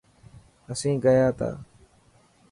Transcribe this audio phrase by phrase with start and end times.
[0.71, 1.49] اسين گيا ٿا.